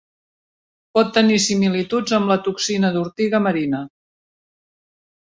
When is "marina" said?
3.49-3.83